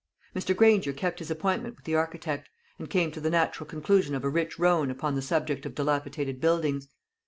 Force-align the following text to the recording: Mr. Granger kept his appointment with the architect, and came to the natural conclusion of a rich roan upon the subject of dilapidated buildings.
Mr. 0.35 0.55
Granger 0.55 0.93
kept 0.93 1.19
his 1.19 1.29
appointment 1.29 1.75
with 1.75 1.85
the 1.85 1.93
architect, 1.93 2.49
and 2.79 2.89
came 2.89 3.11
to 3.11 3.21
the 3.21 3.29
natural 3.29 3.67
conclusion 3.67 4.15
of 4.15 4.23
a 4.23 4.29
rich 4.29 4.57
roan 4.57 4.89
upon 4.89 5.13
the 5.13 5.21
subject 5.21 5.63
of 5.63 5.75
dilapidated 5.75 6.41
buildings. 6.41 6.87